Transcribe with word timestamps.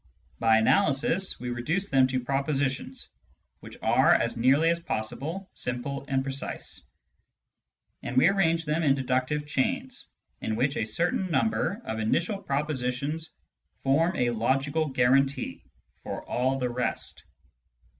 By 0.39 0.57
analysis 0.57 1.39
we 1.39 1.51
reduce 1.51 1.87
them 1.89 2.07
to 2.07 2.19
pro 2.23 2.41
positions 2.41 3.07
which 3.59 3.77
are 3.83 4.11
as 4.11 4.35
nearly 4.35 4.71
as 4.71 4.79
possible 4.79 5.51
simple 5.53 6.05
and 6.07 6.23
precise, 6.23 6.81
and 8.01 8.17
we 8.17 8.27
arrange 8.27 8.65
them 8.65 8.81
in 8.81 8.95
deductive 8.95 9.45
chains, 9.45 10.07
in 10.41 10.55
which 10.55 10.75
a 10.75 10.85
certain 10.85 11.29
number 11.29 11.83
of 11.85 11.99
initial 11.99 12.39
propositions 12.41 13.29
form 13.83 14.15
a 14.15 14.31
logical 14.31 14.87
guarantee 14.87 15.63
for 16.01 16.23
all 16.27 16.57
the 16.57 16.71
rest. 16.71 17.21